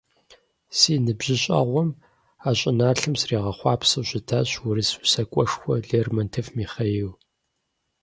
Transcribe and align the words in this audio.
Си 0.77 0.93
ныбжьыщӀэгъуэм 1.05 1.89
а 2.47 2.49
щӀыналъэм 2.59 3.13
сригъэхъуэпсауэ 3.21 4.03
щытащ 4.09 4.49
урыс 4.67 4.91
усакӀуэшхуэ 5.03 5.75
Лермонтов 5.89 6.47
Михаил. 6.57 7.09